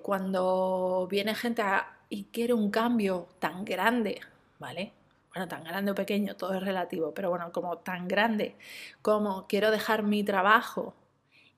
[0.00, 1.62] Cuando viene gente
[2.08, 4.20] y quiere un cambio tan grande,
[4.58, 4.92] ¿vale?
[5.34, 8.56] Bueno, tan grande o pequeño, todo es relativo, pero bueno, como tan grande
[9.00, 10.94] como quiero dejar mi trabajo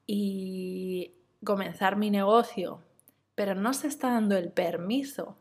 [0.07, 1.13] y
[1.45, 2.81] comenzar mi negocio,
[3.35, 5.37] pero no se está dando el permiso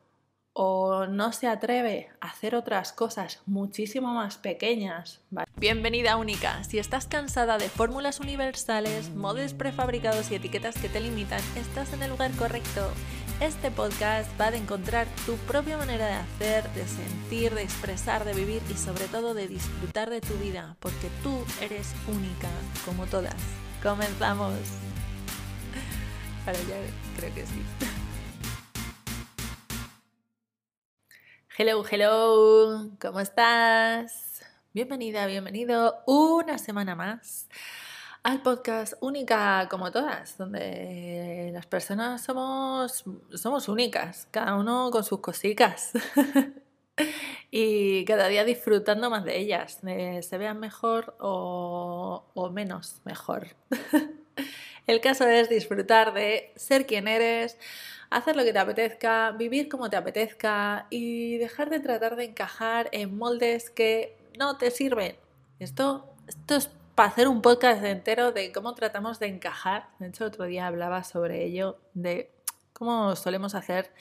[0.54, 5.20] o no se atreve a hacer otras cosas muchísimo más pequeñas.
[5.58, 6.64] Bienvenida única.
[6.64, 12.04] Si estás cansada de fórmulas universales, modos prefabricados y etiquetas que te limitan, estás en
[12.04, 12.88] el lugar correcto.
[13.40, 18.34] Este podcast va a encontrar tu propia manera de hacer, de sentir, de expresar, de
[18.34, 22.48] vivir y sobre todo de disfrutar de tu vida, porque tú eres única,
[22.86, 23.36] como todas.
[23.82, 24.54] Comenzamos.
[26.46, 26.78] Ahora ya
[27.18, 27.62] creo que sí.
[31.56, 34.42] Hello, hello, ¿cómo estás?
[34.74, 37.48] Bienvenida, bienvenido una semana más
[38.24, 43.04] al podcast Única como todas, donde las personas somos,
[43.36, 45.92] somos únicas, cada uno con sus cositas
[47.52, 53.50] y cada día disfrutando más de ellas, se vean mejor o menos mejor.
[54.88, 57.58] El caso es disfrutar de ser quien eres,
[58.14, 62.90] hacer lo que te apetezca, vivir como te apetezca y dejar de tratar de encajar
[62.92, 65.16] en moldes que no te sirven.
[65.60, 69.90] Esto, esto es para hacer un podcast entero de cómo tratamos de encajar.
[70.00, 72.32] De hecho, otro día hablaba sobre ello, de
[72.74, 73.92] cómo solemos hacer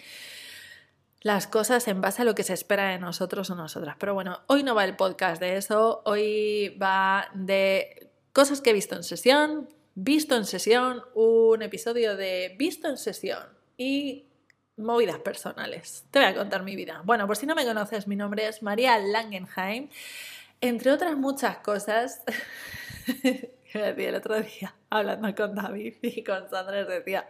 [1.23, 3.97] las cosas en base a lo que se espera de nosotros o nosotras.
[3.99, 8.75] Pero bueno, hoy no va el podcast de eso, hoy va de cosas que he
[8.75, 14.29] visto en sesión, visto en sesión, un episodio de visto en sesión y
[14.77, 16.05] movidas personales.
[16.11, 17.03] Te voy a contar mi vida.
[17.05, 19.89] Bueno, por si no me conoces, mi nombre es María Langenheim.
[20.61, 22.23] Entre otras muchas cosas,
[23.75, 27.29] el otro día hablando con David y con Sandra, decía,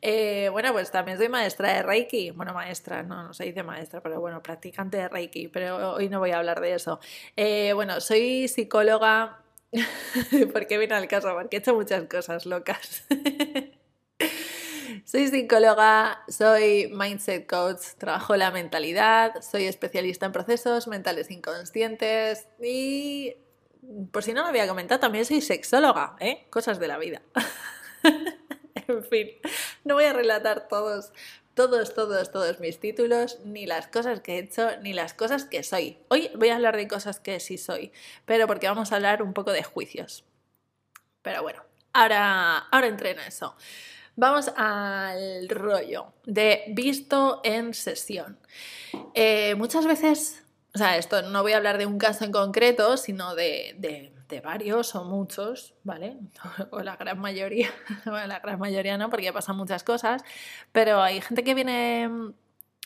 [0.00, 2.32] eh, bueno, pues también soy maestra de Reiki.
[2.32, 6.18] Bueno, maestra, no, no se dice maestra, pero bueno, practicante de Reiki, pero hoy no
[6.18, 6.98] voy a hablar de eso.
[7.36, 9.38] Eh, bueno, soy psicóloga.
[10.52, 11.32] ¿Por qué viene al caso?
[11.32, 13.04] Porque he hecho muchas cosas locas.
[15.12, 23.36] Soy psicóloga, soy mindset coach, trabajo la mentalidad, soy especialista en procesos mentales inconscientes y,
[24.10, 26.46] por si no lo había comentado, también soy sexóloga, ¿eh?
[26.48, 27.20] Cosas de la vida.
[28.88, 29.28] en fin,
[29.84, 31.12] no voy a relatar todos,
[31.52, 35.62] todos, todos, todos mis títulos, ni las cosas que he hecho, ni las cosas que
[35.62, 35.98] soy.
[36.08, 37.92] Hoy voy a hablar de cosas que sí soy,
[38.24, 40.24] pero porque vamos a hablar un poco de juicios.
[41.20, 41.62] Pero bueno,
[41.92, 43.54] ahora, ahora entré en eso.
[44.14, 48.38] Vamos al rollo de visto en sesión.
[49.14, 52.98] Eh, muchas veces, o sea, esto no voy a hablar de un caso en concreto,
[52.98, 54.12] sino de, de,
[54.42, 56.16] varios o muchos, ¿vale?
[56.70, 57.70] O la gran mayoría,
[58.06, 60.24] la gran mayoría no, porque pasan muchas cosas,
[60.72, 62.32] pero hay gente que viene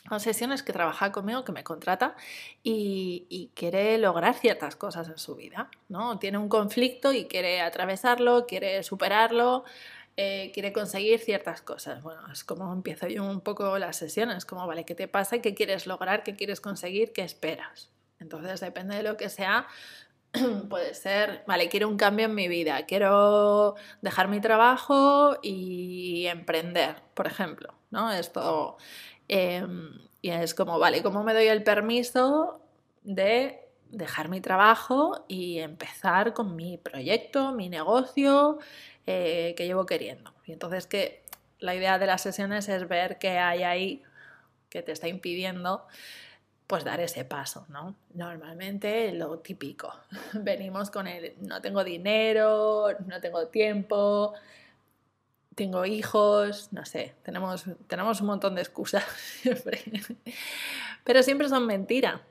[0.09, 2.15] a sesiones que trabaja conmigo, que me contrata
[2.63, 6.19] y, quiere lograr ciertas cosas en su vida, ¿no?
[6.19, 9.65] Tiene un conflicto y quiere atravesarlo, quiere superarlo,
[10.17, 12.01] eh, quiere conseguir ciertas cosas.
[12.01, 15.39] Bueno, es como empiezo yo un poco las sesiones, como, vale, ¿qué te pasa?
[15.39, 16.23] ¿Qué quieres lograr?
[16.23, 17.13] ¿Qué quieres conseguir?
[17.13, 17.91] ¿Qué esperas?
[18.19, 19.67] Entonces, depende de lo que sea,
[20.69, 26.95] puede ser, vale, quiero un cambio en mi vida, quiero dejar mi trabajo y emprender,
[27.13, 28.11] por ejemplo, ¿no?
[28.11, 28.77] Esto,
[29.27, 29.91] em,
[30.21, 32.61] y es como, vale, ¿cómo me doy el permiso
[33.03, 38.59] de dejar mi trabajo y empezar con mi proyecto, mi negocio,
[39.07, 40.33] eh, que llevo queriendo.
[40.45, 41.23] Y entonces que
[41.59, 44.03] la idea de las sesiones es ver qué hay ahí
[44.69, 45.87] que te está impidiendo
[46.67, 47.95] pues dar ese paso, ¿no?
[48.13, 49.93] Normalmente lo típico.
[50.33, 54.33] Venimos con el no tengo dinero, no tengo tiempo,
[55.55, 59.05] tengo hijos, no sé, tenemos, tenemos un montón de excusas
[59.41, 59.81] siempre.
[61.05, 62.21] Pero siempre son mentira.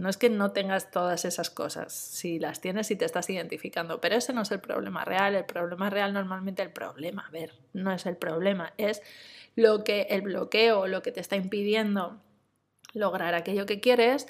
[0.00, 4.00] No es que no tengas todas esas cosas, si las tienes y te estás identificando,
[4.00, 5.34] pero ese no es el problema real.
[5.34, 9.02] El problema real normalmente el problema, a ver, no es el problema, es
[9.56, 12.18] lo que el bloqueo, lo que te está impidiendo
[12.94, 14.26] lograr aquello que quieres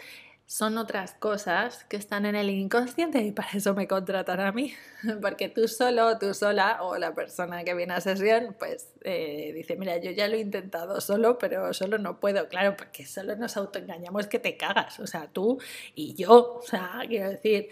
[0.50, 4.74] son otras cosas que están en el inconsciente y para eso me contratan a mí,
[5.22, 9.76] porque tú solo, tú sola o la persona que viene a sesión, pues eh, dice,
[9.76, 13.56] mira, yo ya lo he intentado solo, pero solo no puedo, claro, porque solo nos
[13.56, 15.60] autoengañamos que te cagas, o sea, tú
[15.94, 17.68] y yo, o sea, quiero decir,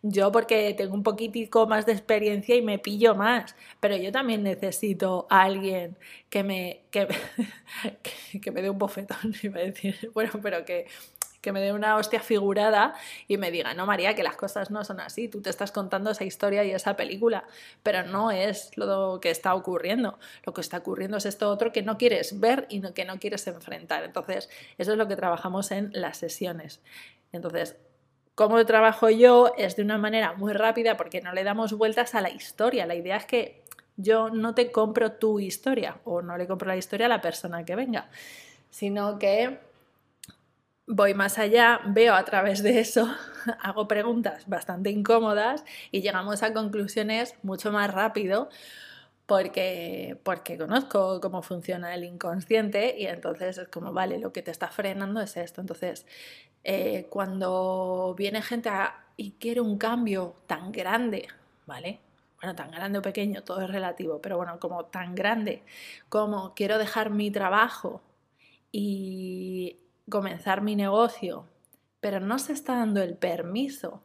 [0.00, 4.42] yo porque tengo un poquitico más de experiencia y me pillo más, pero yo también
[4.42, 5.98] necesito a alguien
[6.30, 7.08] que me, que,
[8.42, 10.86] que me dé un bofetón, iba a decir, bueno, pero que
[11.42, 12.94] que me dé una hostia figurada
[13.28, 16.10] y me diga, no María, que las cosas no son así, tú te estás contando
[16.10, 17.44] esa historia y esa película,
[17.82, 21.82] pero no es lo que está ocurriendo, lo que está ocurriendo es esto otro que
[21.82, 24.04] no quieres ver y que no quieres enfrentar.
[24.04, 24.48] Entonces,
[24.78, 26.80] eso es lo que trabajamos en las sesiones.
[27.32, 27.76] Entonces,
[28.36, 32.20] cómo trabajo yo es de una manera muy rápida porque no le damos vueltas a
[32.20, 32.86] la historia.
[32.86, 33.64] La idea es que
[33.96, 37.64] yo no te compro tu historia o no le compro la historia a la persona
[37.64, 38.08] que venga,
[38.70, 39.71] sino que
[40.92, 43.08] voy más allá, veo a través de eso,
[43.60, 48.50] hago preguntas bastante incómodas y llegamos a conclusiones mucho más rápido
[49.26, 54.50] porque, porque conozco cómo funciona el inconsciente y entonces es como, vale, lo que te
[54.50, 55.62] está frenando es esto.
[55.62, 56.06] Entonces,
[56.64, 58.70] eh, cuando viene gente
[59.16, 61.28] y quiere un cambio tan grande,
[61.66, 62.00] ¿vale?
[62.40, 65.62] Bueno, tan grande o pequeño, todo es relativo, pero bueno, como tan grande
[66.08, 68.02] como quiero dejar mi trabajo
[68.72, 71.46] y comenzar mi negocio,
[72.00, 74.02] pero no se está dando el permiso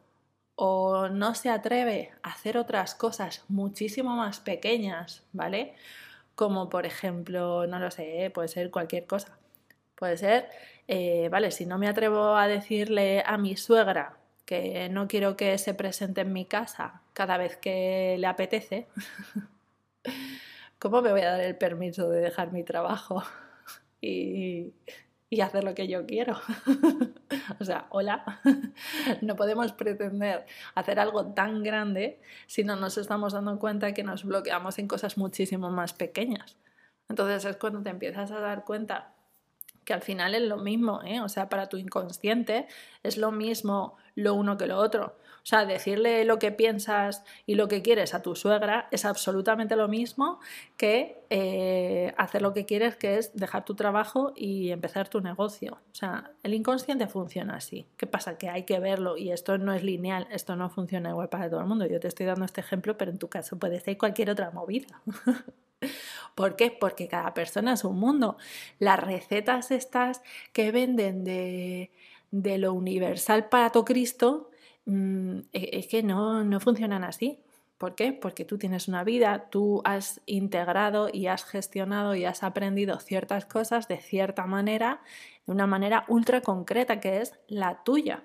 [0.54, 5.74] o no se atreve a hacer otras cosas muchísimo más pequeñas, ¿vale?
[6.34, 9.38] Como por ejemplo, no lo sé, puede ser cualquier cosa.
[9.94, 10.48] Puede ser,
[10.88, 15.58] eh, vale, si no me atrevo a decirle a mi suegra que no quiero que
[15.58, 18.88] se presente en mi casa cada vez que le apetece,
[20.78, 23.22] ¿cómo me voy a dar el permiso de dejar mi trabajo?
[24.00, 24.72] y
[25.30, 26.38] y hacer lo que yo quiero.
[27.60, 28.40] o sea, hola,
[29.22, 34.24] no podemos pretender hacer algo tan grande si no nos estamos dando cuenta que nos
[34.24, 36.56] bloqueamos en cosas muchísimo más pequeñas.
[37.08, 39.14] Entonces es cuando te empiezas a dar cuenta
[39.88, 41.22] que al final es lo mismo, ¿eh?
[41.22, 42.66] o sea, para tu inconsciente
[43.02, 45.16] es lo mismo lo uno que lo otro.
[45.38, 49.76] O sea, decirle lo que piensas y lo que quieres a tu suegra es absolutamente
[49.76, 50.40] lo mismo
[50.76, 55.78] que eh, hacer lo que quieres, que es dejar tu trabajo y empezar tu negocio.
[55.90, 57.86] O sea, el inconsciente funciona así.
[57.96, 58.36] ¿Qué pasa?
[58.36, 61.60] Que hay que verlo y esto no es lineal, esto no funciona igual para todo
[61.60, 61.86] el mundo.
[61.86, 65.00] Yo te estoy dando este ejemplo, pero en tu caso puede ser cualquier otra movida.
[66.34, 66.70] ¿Por qué?
[66.70, 68.36] Porque cada persona es un mundo.
[68.78, 70.22] Las recetas estas
[70.52, 71.90] que venden de,
[72.30, 74.50] lo universal para todo Cristo
[74.86, 77.40] mm, e, es que no, no funcionan así.
[77.78, 78.12] ¿Por qué?
[78.12, 83.46] Porque tú tienes una vida, tú has integrado y has gestionado y has aprendido ciertas
[83.46, 85.00] cosas de cierta manera,
[85.46, 88.24] de una manera ultra concreta que es la tuya.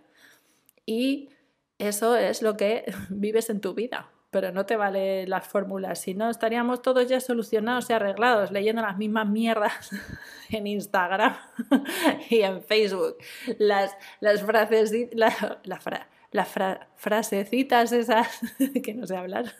[0.85, 1.29] Y
[1.77, 6.15] eso es lo que vives en tu vida pero no te vale las fórmulas, si
[6.15, 9.91] no estaríamos todos ya solucionados y arreglados leyendo las mismas mierdas
[10.49, 11.37] en Instagram
[12.29, 13.17] y en Facebook.
[13.59, 16.49] Las, las frases, la, las
[16.95, 18.27] frasecitas esas
[18.83, 19.53] que no sé hablar.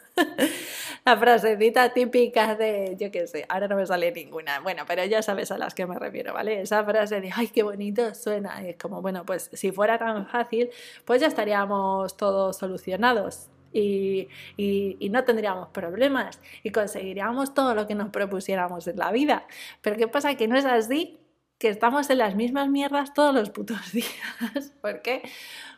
[1.06, 4.60] la frasecita típica de, yo qué sé, ahora no me sale ninguna.
[4.60, 6.62] Bueno, pero ya sabes a las que me refiero, ¿vale?
[6.62, 8.68] Esa frase de, ay, qué bonito suena.
[8.68, 10.72] Es como, bueno, pues si fuera tan fácil,
[11.06, 18.10] pues ya estaríamos todos solucionados y, no tendríamos problemas y conseguiríamos todo lo que nos
[18.10, 19.48] propusiéramos en la vida.
[19.82, 20.36] Pero ¿qué pasa?
[20.36, 21.20] Que no es así,
[21.58, 24.74] que estamos en las mismas mierdas todos los putos días.
[24.82, 25.22] ¿Por qué?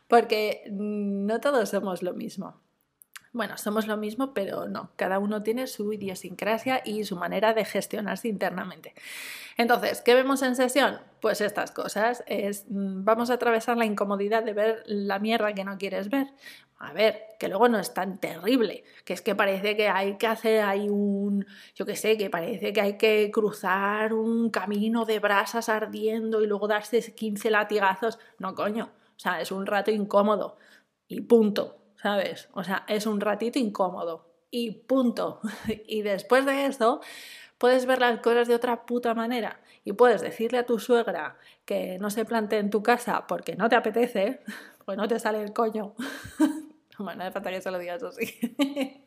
[0.08, 2.62] Porque no todos somos lo mismo.
[3.36, 4.92] Bueno, somos lo mismo, pero no.
[4.96, 8.94] Cada uno tiene su idiosincrasia y su manera de gestionarse internamente.
[9.58, 11.02] Entonces, ¿qué vemos en sesión?
[11.20, 12.24] Pues estas cosas.
[12.28, 16.28] Es, mm, vamos a atravesar la incomodidad de ver la mierda que no quieres ver.
[16.78, 20.28] A ver, que luego no es tan terrible, que es que parece que hay que
[20.28, 25.20] hacer hay un, yo qué sé, que parece que hay que cruzar un camino de
[25.20, 28.20] brasas ardiendo y luego darse 15 latigazos.
[28.40, 30.58] No, coño, o sea, es un rato incómodo
[31.08, 31.86] y punto.
[32.06, 32.50] ¿sabes?
[32.54, 35.42] O sea, es un ratito incómodo y punto.
[35.88, 37.02] Y después de eso,
[37.58, 41.98] puedes ver las cosas de otra puta manera y puedes decirle a tu suegra que
[41.98, 44.42] no se plante en tu casa porque no te apetece,
[44.86, 45.96] pues no te sale el coño.
[47.00, 48.26] bueno, no falta que se lo digas así.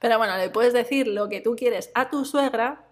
[0.00, 2.84] Pero bueno, le puedes decir lo que tú quieres a tu suegra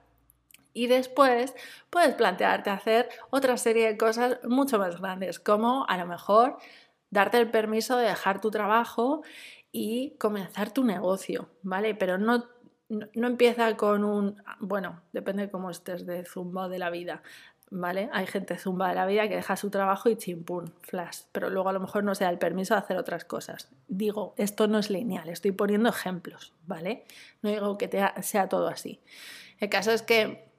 [0.72, 1.54] y después
[1.90, 6.56] puedes plantearte hacer otra serie de cosas mucho más grandes, como a lo mejor
[7.10, 9.22] darte el permiso de dejar tu trabajo
[9.70, 11.94] y comenzar tu negocio, ¿vale?
[11.94, 12.46] Pero no,
[12.88, 17.22] no, empieza con un, bueno, depende de cómo estés de zumba de la vida,
[17.72, 18.10] ¿vale?
[18.12, 21.70] Hay gente zumba de la vida que deja su trabajo y chimpún, flash, pero luego
[21.70, 23.70] a lo mejor no se da el permiso de hacer otras cosas.
[23.88, 27.04] Digo, esto no es lineal, estoy poniendo ejemplos, ¿vale?
[27.40, 27.88] No digo que
[28.20, 29.00] sea todo así.
[29.58, 30.52] El caso es que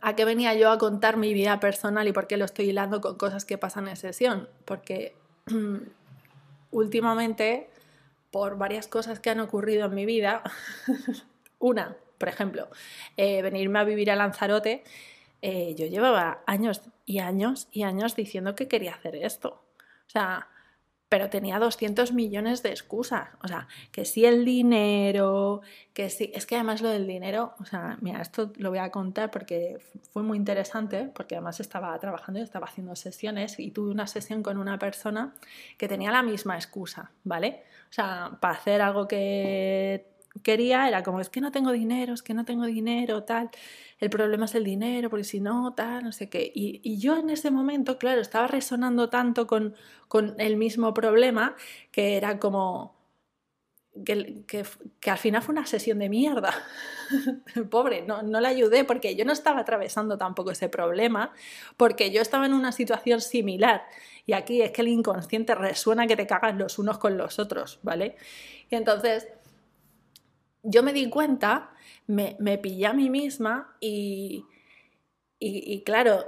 [0.00, 3.02] ¿A qué venía yo a contar mi vida personal y por qué lo estoy hilando
[3.02, 4.48] con cosas que pasan en sesión?
[4.64, 5.14] Porque
[6.70, 7.68] últimamente,
[8.30, 10.42] por varias cosas que han ocurrido en mi vida,
[11.58, 12.68] una, por ejemplo,
[13.18, 14.82] eh, venirme a vivir a Lanzarote
[15.42, 19.64] eh, yo llevaba años y años y años diciendo que quería hacer esto.
[20.06, 20.48] O sea,
[21.12, 23.28] pero tenía 200 millones de excusas.
[23.42, 25.60] O sea, que si el dinero,
[25.92, 26.32] que si...
[26.34, 29.78] Es que además lo del dinero, o sea, mira, esto lo voy a contar porque
[30.10, 34.42] fue muy interesante, porque además estaba trabajando y estaba haciendo sesiones y tuve una sesión
[34.42, 35.34] con una persona
[35.76, 37.64] que tenía la misma excusa, ¿vale?
[37.90, 40.11] O sea, para hacer algo que
[40.42, 43.50] quería era como, es que no tengo dinero, es que no tengo dinero, tal,
[43.98, 46.50] el problema es el dinero, porque si no, tal, no sé qué.
[46.54, 49.74] Y, yo en ese momento, claro, estaba resonando tanto con,
[50.08, 51.56] con el mismo problema
[51.90, 53.00] que era como...
[54.06, 54.64] Que, que,
[55.00, 56.54] que, al final fue una sesión de mierda.
[57.70, 61.30] Pobre, no, no le ayudé porque yo no estaba atravesando tampoco ese problema,
[61.76, 63.84] porque yo estaba en una situación similar.
[64.24, 67.80] Y aquí es que el inconsciente resuena que te cagas los unos con los otros,
[67.82, 68.16] ¿vale?
[68.70, 69.28] Y entonces
[70.62, 71.70] yo me di cuenta,
[72.06, 74.44] me, me pillé a mí misma y,
[75.38, 76.24] y, claro,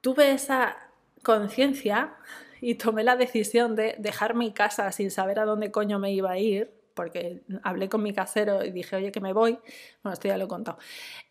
[0.00, 0.76] tuve esa
[1.22, 2.14] conciencia
[2.60, 6.30] y tomé la decisión de dejar mi casa sin saber a dónde coño me iba
[6.30, 9.58] a ir, porque hablé con mi casero y dije, oye, que me voy.
[10.02, 10.78] Bueno, esto ya lo he contado.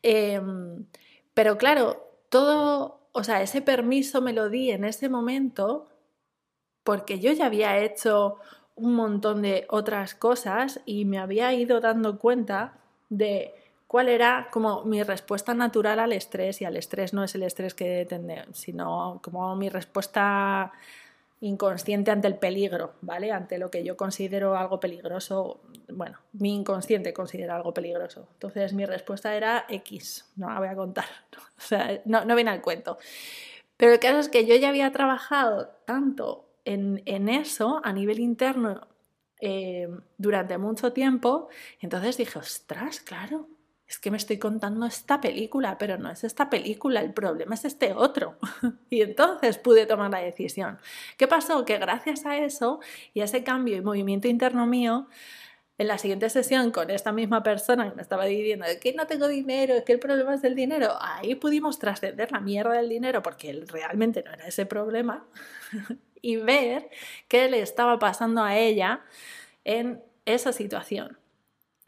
[0.02, 0.86] Em,
[1.34, 5.88] pero claro, todo, o sea, ese permiso me lo di en ese momento
[6.84, 8.38] porque yo ya había hecho
[8.82, 12.74] un montón de otras cosas y me había ido dando cuenta
[13.10, 13.54] de
[13.88, 17.74] cuál era como mi respuesta natural al estrés y al estrés no es el estrés
[17.74, 20.72] que tener, sino como mi respuesta
[21.42, 23.32] inconsciente ante el peligro, ¿vale?
[23.32, 28.28] Ante lo que yo considero algo peligroso, bueno, mi inconsciente considera algo peligroso.
[28.34, 31.06] Entonces mi respuesta era X, no la voy a contar,
[32.06, 32.98] no, no viene al cuento.
[33.78, 38.88] Pero el caso es que yo ya había trabajado tanto en, eso a nivel interno
[39.40, 39.88] eh,
[40.18, 41.50] durante mucho tiempo.
[41.80, 43.48] Entonces dije, ostras, claro,
[43.88, 47.66] es que me estoy contando esta película, pero no es esta película, el problema es
[47.66, 48.38] este otro.
[48.90, 50.80] y entonces pude tomar la decisión.
[51.18, 51.66] ¿Qué pasó?
[51.66, 52.80] Que gracias a eso
[53.14, 55.08] y a ese cambio y movimiento interno mío,
[55.78, 59.28] en la siguiente sesión con esta misma persona que me estaba diciendo que no tengo
[59.28, 63.66] dinero, que el problema es el dinero, ahí pudimos trascender la mierda del dinero porque
[63.68, 65.26] realmente no era ese problema
[66.22, 66.90] y ver
[67.28, 69.02] qué le estaba pasando a ella
[69.64, 71.18] en esa situación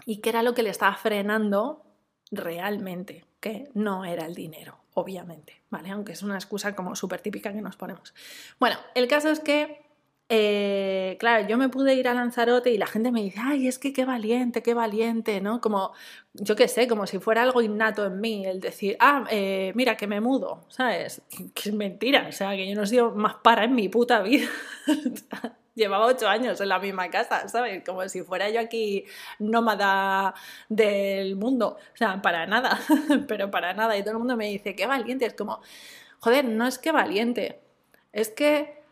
[0.06, 1.84] y qué era lo que le estaba frenando
[2.32, 5.92] realmente, que no era el dinero, obviamente, ¿vale?
[5.92, 8.14] Aunque es una excusa como súper típica que nos ponemos.
[8.60, 9.86] Bueno, el caso es que
[10.30, 13.78] eh, claro, yo me pude ir a Lanzarote y la gente me dice, ay, es
[13.78, 15.62] que qué valiente, qué valiente, ¿no?
[15.62, 15.94] Como,
[16.34, 19.98] yo qué sé, como si fuera algo innato en mí, el decir, ah, eh, mira,
[19.98, 21.22] que me mudo, ¿sabes?
[21.54, 24.22] Que es mentira, o sea, que yo no he sido más para en mi puta
[24.22, 24.48] vida.
[25.76, 27.84] Llevaba ocho años en la misma casa, ¿sabes?
[27.84, 29.06] Como si fuera yo aquí
[29.40, 30.36] nómada
[30.70, 31.78] del mundo.
[31.94, 32.80] O sea, para nada,
[33.28, 33.98] pero para nada.
[33.98, 35.26] Y todo el mundo me dice, qué valiente.
[35.26, 35.62] Es como,
[36.20, 37.60] joder, no es que valiente,
[38.12, 38.83] es que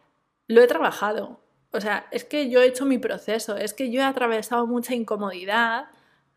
[0.51, 1.39] lo he trabajado.
[1.71, 4.93] O sea, es que yo he hecho mi proceso, es que yo he atravesado mucha
[4.93, 5.85] incomodidad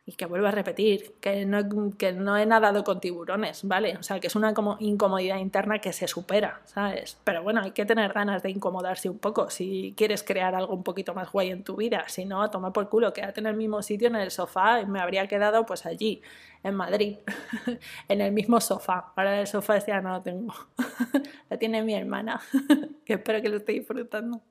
[0.06, 3.96] y que vuelvo a repetir, que no, que no he nadado con tiburones, ¿vale?
[3.96, 7.18] O sea, que es una como incomodidad interna que se supera, ¿sabes?
[7.25, 10.82] Pero bueno, hay que tener ganas de incomodarse un poco si quieres crear algo un
[10.82, 12.04] poquito más guay en tu vida.
[12.08, 14.87] Si no, a tomar por culo, quédate en el mismo sitio, en el sofá, y
[14.87, 16.20] me habría quedado pues allí,
[16.62, 17.16] en Madrid,
[18.08, 19.12] en el mismo sofá.
[19.16, 20.54] Ahora el sofá ya no lo tengo.
[21.50, 22.42] lo tiene mi hermana,
[23.06, 24.42] que espero que lo esté disfrutando.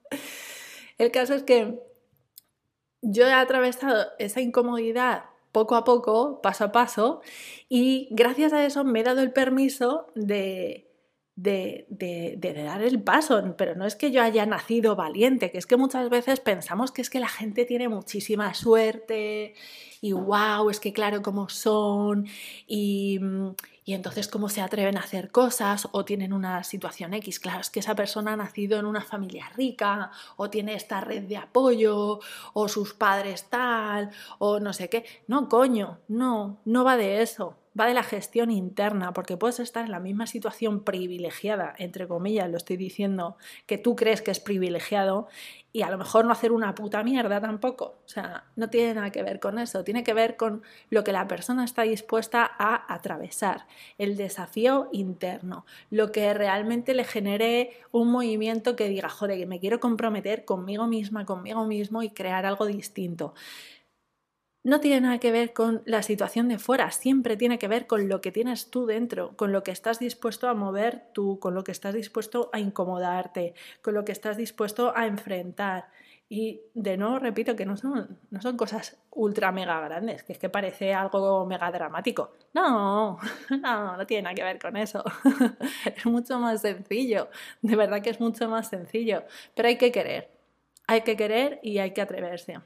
[0.98, 1.80] El caso es que
[3.04, 7.22] yo he atravesado esa incomodidad poco a poco, paso a paso,
[7.70, 10.94] y gracias a eso me he dado el permiso de,
[11.36, 15.66] de, de, dar el paso, pero no es que yo haya nacido valiente, que es
[15.66, 19.56] que muchas veces pensamos que es que la gente tiene muchísima suerte
[20.02, 22.28] y wow, es que claro cómo son
[22.68, 23.20] y,
[23.86, 27.40] y entonces cómo se atreven a hacer cosas o tienen una situación X.
[27.40, 31.24] Claro, es que esa persona ha nacido en una familia rica o tiene esta red
[31.24, 32.20] de apoyo
[32.54, 35.06] o sus padres tal o no sé qué.
[35.28, 39.86] No, coño, no, no va de eso va de la gestión interna, porque puedes estar
[39.86, 44.40] en la misma situación privilegiada, entre comillas, lo estoy diciendo, que tú crees que es
[44.40, 45.28] privilegiado,
[45.76, 47.96] y a lo mejor no hacer una puta mierda tampoco.
[48.06, 50.62] O sea, no tiene nada que ver con eso, tiene que ver con
[50.92, 53.66] lo que la persona está dispuesta a atravesar,
[53.98, 59.60] el desafío interno, lo que realmente le genere un movimiento que diga, joder, que me
[59.60, 63.34] quiero comprometer conmigo misma, conmigo mismo y crear algo distinto
[64.64, 68.08] no tiene nada que ver con la situación de fuera, siempre tiene que ver con
[68.08, 71.64] lo que tienes tú dentro, con lo que estás dispuesto a mover tú, con lo
[71.64, 75.90] que estás dispuesto a incomodarte, con lo que estás dispuesto a enfrentar.
[76.30, 80.40] Y de nuevo repito que no son, no son cosas ultra mega grandes, que es
[80.40, 82.34] que parece algo mega dramático.
[82.54, 83.20] No,
[83.62, 85.04] no, no tiene nada que ver con eso.
[85.86, 87.28] es mucho más sencillo,
[87.62, 89.24] de verdad que es mucho más sencillo,
[89.56, 90.32] pero hay que querer,
[90.88, 92.60] hay que querer y hay que atreverse.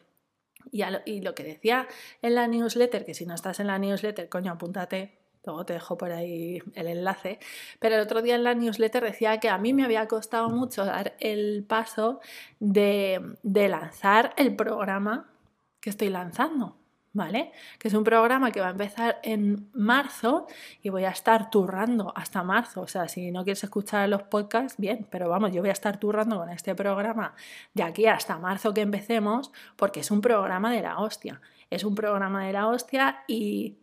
[0.72, 1.88] Y, lo que decía
[2.22, 5.98] en la newsletter, que si no estás en la newsletter, coño, apúntate, Luego te dejo
[5.98, 7.40] por ahí el enlace.
[7.80, 10.84] Pero el otro día en la newsletter decía que a mí me había costado mucho
[10.84, 12.20] dar el paso
[12.60, 15.32] de, lanzar el programa
[15.80, 16.76] que estoy lanzando.
[17.14, 17.52] ¿Vale?
[17.80, 20.46] Que es un programa que va a empezar en marzo
[20.84, 22.82] y voy a estar turrando hasta marzo.
[22.82, 26.00] O sea, si no quieres escuchar los podcasts, bien, pero vamos, yo voy a estar
[26.00, 27.34] turrando con este programa
[27.74, 31.42] de aquí hasta marzo que empecemos, porque es un programa de la hostia.
[31.72, 33.78] Es un programa de la hostia y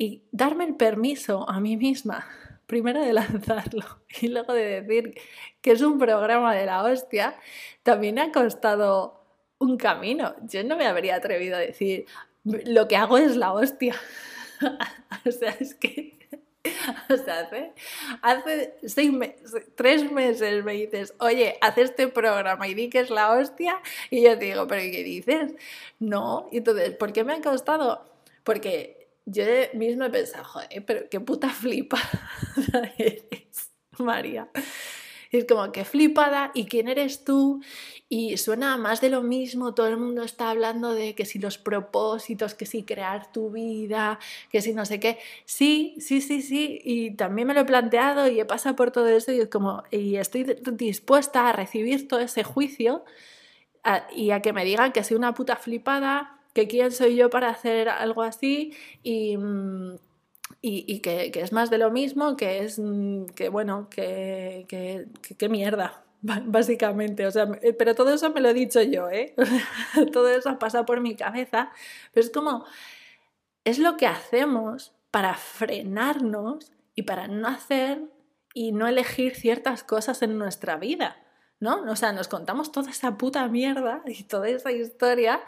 [0.00, 2.26] y darme el permiso a mí misma,
[2.66, 3.84] primero de lanzarlo
[4.22, 5.14] y luego de decir
[5.60, 7.36] que es un programa de la hostia,
[7.82, 9.20] también ha costado
[9.58, 10.34] un camino.
[10.48, 12.06] Yo no me habría atrevido a decir,
[12.44, 13.94] lo que hago es la hostia.
[15.26, 16.18] o sea, es que...
[17.08, 17.72] Hace,
[18.20, 19.10] hace seis
[19.74, 23.80] tres meses me dices, oye, haz este programa y di que es la hostia.
[24.10, 25.54] Y yo te digo, ¿pero qué dices?
[25.98, 26.48] No.
[26.52, 28.04] Y entonces, ¿por qué me ha costado?
[28.44, 32.10] Porque yo mismo he pensado, joder, pero qué puta flipada
[32.98, 34.48] eres, María.
[35.30, 37.62] Es como que flipada y quién eres tú
[38.08, 41.58] y suena más de lo mismo, todo el mundo está hablando de que si los
[41.58, 44.18] propósitos, que si crear tu vida,
[44.50, 45.18] que si no sé qué.
[45.44, 49.08] Sí, sí, sí, sí, y también me lo he planteado y he pasado por todo
[49.08, 53.04] eso y es como y estoy dispuesta a recibir todo ese juicio
[54.14, 57.48] y a que me digan que soy una puta flipada que quién soy yo para
[57.50, 59.36] hacer algo así y,
[60.62, 64.66] mm, que, es más de lo mismo, que es mm, que bueno, que,
[65.38, 67.26] que, mierda, básicamente.
[67.26, 69.34] O sea, eh, pero todo eso me lo he dicho yo, ¿eh?
[70.12, 71.70] todo eso ha pasado por mi cabeza.
[72.12, 72.64] Pero es como,
[73.64, 78.02] es lo que hacemos para frenarnos y para no hacer
[78.54, 81.16] y no elegir ciertas cosas en nuestra vida,
[81.60, 81.82] ¿no?
[81.90, 85.40] O sea, nos contamos toda esa puta mierda y toda esa historia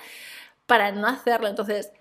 [0.67, 1.49] para no hacerlo.
[1.49, 1.93] Entonces,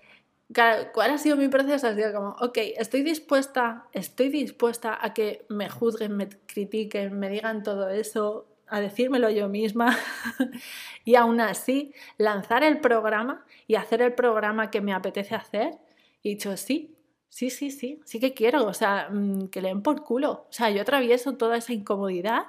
[0.92, 1.86] ¿cuál ha sido mi proceso?
[1.86, 7.28] Ha sido como, ok, estoy dispuesta, estoy dispuesta a que me juzguen, me critiquen, me
[7.28, 9.98] digan todo eso, a decírmelo yo misma
[11.04, 15.78] y aún así lanzar el programa y hacer el programa que me apetece hacer.
[16.22, 16.96] Y dicho, sí,
[17.28, 20.46] sí, sí, sí, sí que quiero, o sea, mm, que leen por culo.
[20.48, 22.46] O sea, yo atravieso toda esa incomodidad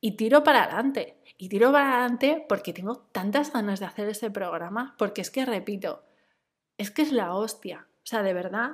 [0.00, 1.16] y tiro para adelante.
[1.36, 5.44] Y tiro para adelante porque tengo tantas ganas de hacer ese programa, porque es que,
[5.44, 6.04] repito,
[6.80, 7.86] es que es la hostia.
[8.02, 8.70] O sea, de verdad,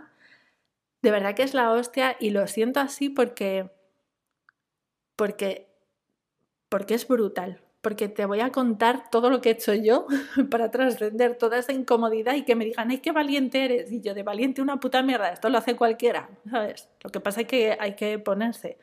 [1.02, 3.68] de verdad que es la hostia y lo siento así porque,
[5.16, 5.66] porque,
[6.68, 7.60] porque es brutal.
[7.80, 10.06] Porque te voy a contar todo lo que he hecho yo
[10.50, 13.90] para trascender toda esa incomodidad y que me digan, ay, qué valiente eres.
[13.90, 16.88] Y yo, de valiente una puta mierda, esto lo hace cualquiera, ¿sabes?
[17.02, 18.78] Lo que pasa es que hay que ponerse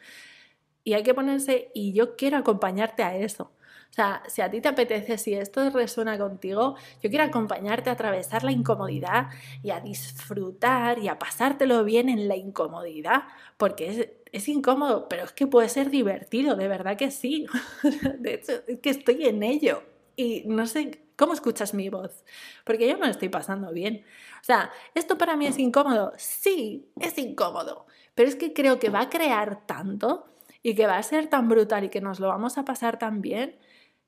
[0.84, 3.52] y hay que ponerse y yo quiero acompañarte a eso.
[3.94, 7.94] O sea, si a ti te apetece, si esto resuena contigo, yo quiero acompañarte a
[7.94, 9.28] atravesar la incomodidad
[9.62, 13.26] y a disfrutar y a pasártelo bien en la incomodidad,
[13.56, 17.46] porque es, es incómodo, pero es que puede ser divertido, de verdad que sí.
[18.18, 19.84] De hecho, es que estoy en ello
[20.16, 22.24] y no sé cómo escuchas mi voz,
[22.64, 24.04] porque yo me lo estoy pasando bien.
[24.42, 26.14] O sea, ¿esto para mí es incómodo?
[26.18, 30.26] Sí, es incómodo, pero es que creo que va a crear tanto
[30.64, 33.22] y que va a ser tan brutal y que nos lo vamos a pasar tan
[33.22, 33.56] bien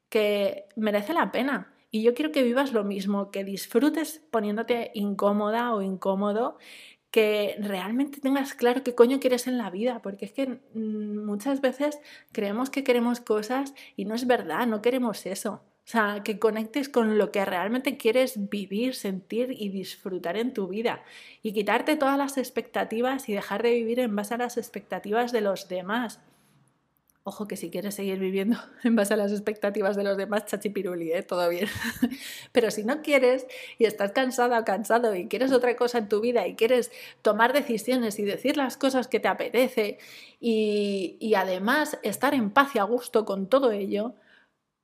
[0.09, 1.73] que merece la pena.
[1.91, 6.57] Y yo quiero que vivas lo mismo, que disfrutes poniéndote incómoda o incómodo,
[7.09, 11.61] que realmente tengas claro qué coño quieres en la vida, porque es que mm, muchas
[11.61, 11.97] veces
[12.33, 15.61] creemos que queremos cosas y no es verdad, no queremos eso.
[15.85, 20.67] O sea, que conectes con lo que realmente quieres vivir, sentir y disfrutar en tu
[20.67, 21.03] vida.
[21.43, 25.41] Y quitarte todas las expectativas y dejar de vivir en base a las expectativas de
[25.41, 26.19] los demás.
[27.27, 31.11] Ojo que si quieres seguir viviendo en base a las expectativas de los demás, chachipiruli,
[31.11, 31.23] ¿eh?
[31.23, 31.67] todo bien.
[32.51, 33.47] Pero si no quieres
[33.79, 36.91] y estás cansada o cansado y quieres otra cosa en tu vida y quieres
[37.23, 39.97] tomar decisiones y decir las cosas que te apetece
[40.39, 44.13] y, y además estar en paz y a gusto con todo ello,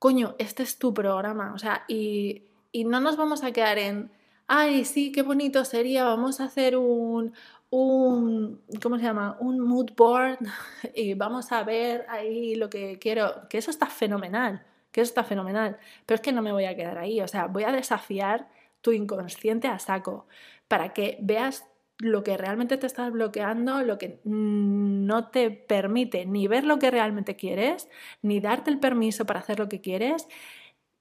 [0.00, 1.54] coño, este es tu programa.
[1.54, 4.10] O sea, y, y no nos vamos a quedar en,
[4.48, 7.34] ay, sí, qué bonito sería, vamos a hacer un,
[7.72, 9.38] un, ¿cómo se llama?
[9.40, 10.38] Un mood board
[10.94, 15.24] y vamos a ver ahí lo que quiero, que eso está fenomenal, que eso está
[15.24, 18.48] fenomenal, pero es que no me voy a quedar ahí, o sea, voy a desafiar
[18.82, 20.26] tu inconsciente a saco
[20.68, 21.66] para que veas
[21.98, 26.90] lo que realmente te estás bloqueando, lo que no te permite ni ver lo que
[26.90, 27.88] realmente quieres,
[28.20, 30.28] ni darte el permiso para hacer lo que quieres,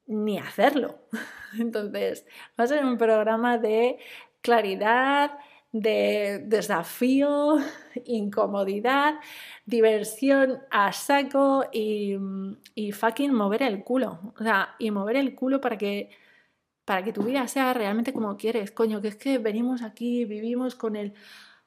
[0.07, 0.99] ni hacerlo.
[1.59, 2.25] Entonces,
[2.57, 3.97] va a ser un programa de
[4.41, 5.37] claridad,
[5.71, 7.57] de desafío,
[8.05, 9.15] incomodidad,
[9.65, 12.17] diversión a saco y,
[12.75, 14.33] y, fucking mover el culo.
[14.39, 16.09] O sea, y mover el culo para que,
[16.85, 18.71] para que tu vida sea realmente como quieres.
[18.71, 21.13] Coño, que es que venimos aquí, vivimos con el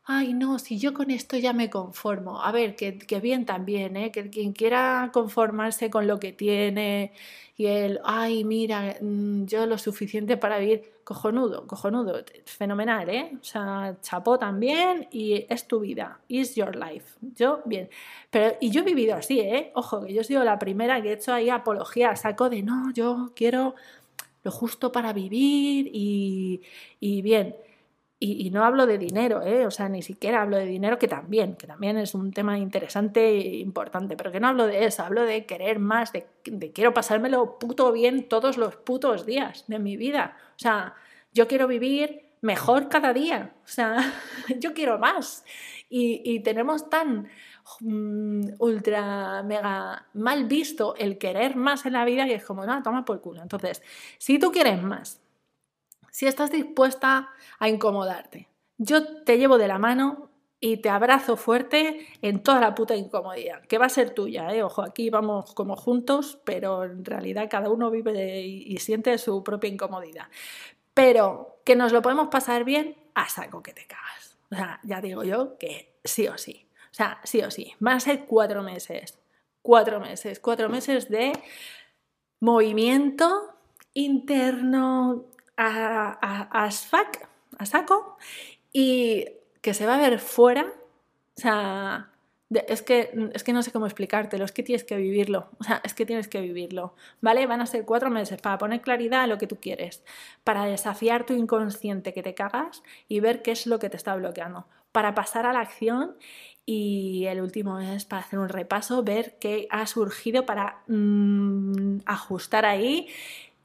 [0.04, 2.42] ay no, si yo con esto ya me conformo.
[2.42, 4.10] A ver, que, bien también, ¿eh?
[4.12, 7.12] que quien quiera conformarse con lo que tiene
[7.56, 13.32] y el, ay mira, mm, yo lo suficiente para vivir, cojonudo, cojonudo, fenomenal, ¿eh?
[13.40, 17.18] O sea, chapó también y es tu vida, is your life.
[17.36, 17.88] Yo, bien.
[18.30, 19.70] Pero, y yo he vivido así, ¿eh?
[19.74, 22.92] Ojo, que yo he sido la primera que he hecho ahí apología, saco de, no,
[22.92, 23.74] yo quiero
[24.42, 26.62] lo justo para vivir y,
[27.00, 27.56] y bien.
[28.20, 29.66] Y, no hablo de dinero, ¿eh?
[29.66, 33.20] o sea, ni siquiera hablo de dinero, que también, que también es un tema interesante
[33.28, 36.94] e importante, pero que no hablo de eso, hablo de querer más, de, de quiero
[36.94, 40.38] pasármelo puto bien todos los putos días de mi vida.
[40.50, 40.94] O sea,
[41.34, 43.96] yo quiero vivir mejor cada día, o sea,
[44.60, 45.44] yo quiero más.
[45.88, 47.28] Y, tenemos tan
[47.80, 52.82] mm, ultra mega mal visto el querer más en la vida que es como, no,
[52.82, 53.42] toma por culo.
[53.42, 53.82] Entonces,
[54.18, 55.20] si tú quieres más,
[56.14, 58.48] si estás dispuesta a incomodarte.
[58.78, 63.62] Yo te llevo de la mano y te abrazo fuerte en toda la puta incomodidad,
[63.62, 64.62] que va a ser tuya, ¿eh?
[64.62, 69.68] Ojo, aquí vamos como juntos, pero en realidad cada uno vive y siente su propia
[69.68, 70.28] incomodidad.
[70.94, 74.38] Pero que nos lo podemos pasar bien, a saco que te cagas.
[74.52, 76.68] O sea, ya digo yo que sí o sí.
[76.92, 77.72] O sea, sí o sí.
[77.80, 79.18] Van a ser cuatro meses.
[79.62, 80.38] Cuatro meses.
[80.38, 81.32] Cuatro meses de
[82.38, 83.50] movimiento
[83.94, 85.24] interno,
[85.56, 88.16] a, a, saco,
[88.72, 89.26] y
[89.60, 90.66] que se va a ver fuera.
[91.36, 92.10] O sea,
[92.50, 95.48] es, que, es que no sé cómo explicártelo, es que tienes que vivirlo.
[95.58, 96.94] O sea, es que tienes que vivirlo.
[97.20, 97.46] ¿Vale?
[97.46, 100.04] Van a ser cuatro meses para poner claridad a lo que tú quieres,
[100.44, 104.14] para desafiar tu inconsciente que te cagas y ver qué es lo que te está
[104.14, 106.16] bloqueando, para pasar a la acción
[106.66, 112.64] y el último es para hacer un repaso, ver qué ha surgido para mm, ajustar
[112.64, 113.08] ahí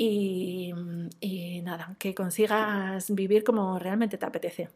[0.01, 4.69] y, nada, que consigas vivir como realmente te apetece.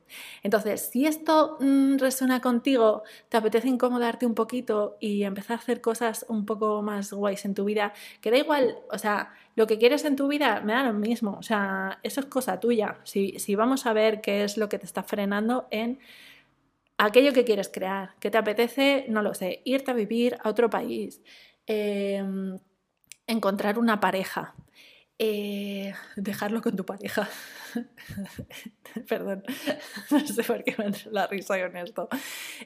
[0.44, 5.80] Entonces, si esto mm, resuena contigo, te apetece incomodarte un poquito y empezar a hacer
[5.80, 9.78] cosas un poco más guays en tu vida, que da igual, o sea, lo que
[9.78, 12.98] quieres en tu vida me da lo mismo, o sea, eso es cosa tuya.
[13.06, 16.00] Si, si vamos a ver qué es lo que te está frenando en
[16.98, 20.70] aquello que quieres crear, que te apetece, no lo sé, irte a vivir a otro
[20.70, 21.22] país,
[21.66, 22.60] em,
[23.26, 24.54] encontrar una pareja,
[25.20, 27.30] eh, dejarlo con tu pareja.
[29.08, 29.44] Perdón,
[30.12, 32.10] no sé por qué me entra la risa con esto.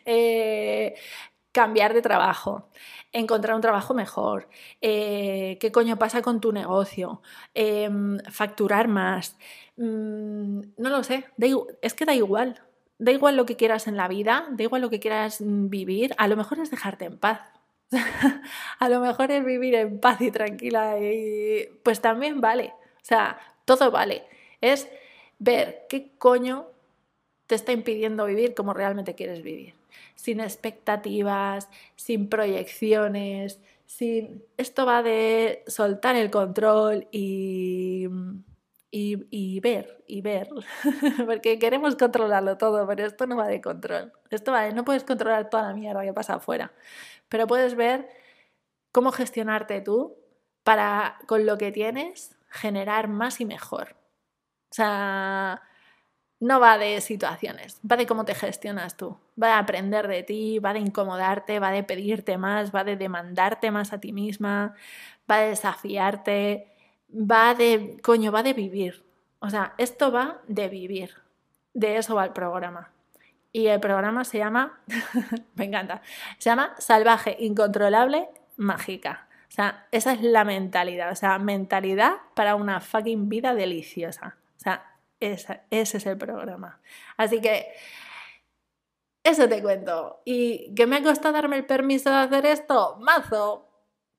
[0.05, 0.95] Eh,
[1.51, 2.69] cambiar de trabajo,
[3.11, 4.47] encontrar un trabajo mejor,
[4.81, 7.23] eh, qué coño pasa con tu negocio,
[7.55, 9.37] em, facturar más,
[9.77, 11.25] mm, no lo sé,
[11.81, 12.61] es que da igual,
[12.99, 16.13] da igual lo que quieras en la vida, da igual lo que quieras mm, vivir,
[16.19, 17.39] a lo mejor es dejarte en paz,
[18.79, 22.73] a lo mejor es vivir en paz y tranquila y pues también vale.
[22.95, 24.23] O sea, todo vale.
[24.61, 24.89] Es
[25.39, 26.67] ver qué coño
[27.47, 29.73] te está impidiendo vivir como realmente quieres vivir.
[30.15, 34.43] Sin expectativas, sin proyecciones, sin...
[34.57, 38.07] Esto va de soltar el control y,
[38.89, 40.49] y, ver, y ver.
[41.25, 44.13] Porque queremos controlarlo todo, pero esto no va de control.
[44.29, 46.71] Esto va de no puedes controlar toda la mierda que pasa afuera
[47.29, 48.09] pero puedes ver
[48.91, 50.15] cómo gestionarte tú
[50.63, 53.95] para con lo que tienes generar más y mejor.
[54.71, 55.61] O sea,
[56.39, 60.59] no va de situaciones, va de cómo te gestionas tú, va de aprender de ti,
[60.59, 64.75] va de incomodarte, va de pedirte más, va de demandarte más a ti misma,
[65.29, 66.75] va de desafiarte,
[67.09, 69.03] va de, coño, va de vivir.
[69.39, 71.15] O sea, esto va de vivir.
[71.73, 72.91] De eso va el programa
[73.57, 74.79] y el programa se llama,
[75.55, 76.03] me encanta,
[76.37, 79.27] se llama Salvaje, Incontrolable, Mágica.
[79.49, 84.37] O sea, esa es la mentalidad, o sea, mentalidad para una fucking vida deliciosa.
[84.57, 84.85] O sea,
[85.19, 86.79] ese es el programa.
[87.15, 87.73] Así que
[89.23, 90.21] eso te cuento.
[90.23, 92.97] ¿Y qué me ha costado darme el permiso de hacer esto?
[92.99, 93.66] Mazo.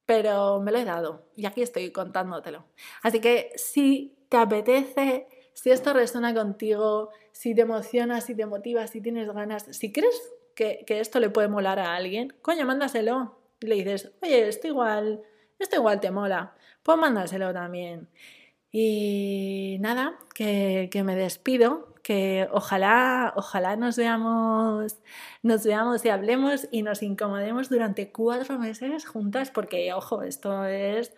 [0.08, 2.64] Pero me lo he dado y aquí estoy contándotelo.
[3.02, 8.86] Así que si te apetece si esto resuena contigo, si te emociona, si te motiva,
[8.86, 13.36] si tienes ganas, si crees que, esto le puede molar a alguien, coño, mándaselo.
[13.60, 15.20] Y le dices, oye, esto igual,
[15.58, 18.08] esto igual te mola, pues mándaselo también.
[18.70, 24.96] Y nada, que, que, me despido, que ojalá, ojalá nos veamos,
[25.42, 31.14] nos veamos y hablemos y nos incomodemos durante cuatro meses juntas, porque ojo, esto es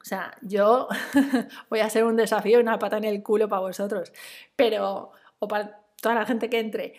[0.00, 0.88] O sea, yo
[1.70, 4.12] voy a hacer un desafío, una pata en el culo para vosotros,
[4.54, 6.94] pero, o para toda la gente que entre,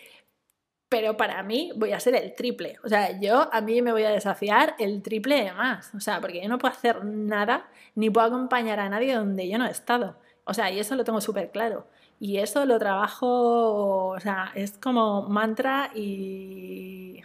[0.88, 2.78] pero para mí voy a ser el triple.
[2.84, 5.92] O sea, yo a mí me voy a desafiar el triple de más.
[5.94, 9.58] O sea, porque yo no puedo hacer nada ni puedo acompañar a nadie donde yo
[9.58, 10.18] no he estado.
[10.44, 11.88] O sea, y eso lo tengo súper claro.
[12.20, 17.20] Y eso lo trabajo, o sea, es como mantra y...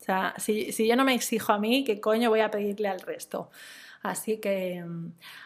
[0.00, 2.88] O sea, si, si yo no me exijo a mí, ¿qué coño voy a pedirle
[2.88, 3.50] al resto?
[4.02, 4.84] Así que,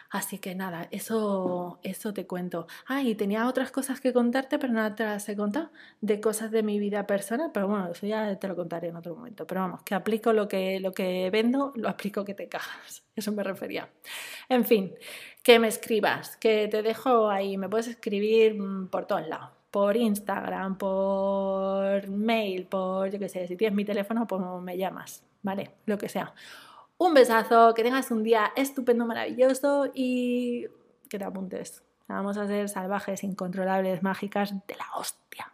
[0.09, 2.67] así que nada, eso, eso te cuento.
[2.87, 6.49] Ah, y tenía otras cosas que contarte, pero no te las he contado, de cosas
[6.51, 9.45] de mi vida personal, pero bueno, eso ya te lo contaré en otro momento.
[9.45, 13.03] Pero vamos, que aplico lo que, lo que vendo, lo aplico que te cagas.
[13.17, 13.89] Eso me refería.
[14.47, 14.93] En fin,
[15.43, 19.95] que me escribas, que te dejo ahí, me puedes escribir mm, por todos lados por
[19.97, 25.71] Instagram, por mail, por, yo qué sé, si tienes mi teléfono, pues me llamas, ¿vale?
[25.85, 26.33] Lo que sea.
[26.97, 30.65] Un besazo, que tengas un día estupendo, maravilloso y
[31.09, 31.83] que te apuntes.
[32.07, 35.53] Vamos a ser salvajes, incontrolables, mágicas de la hostia.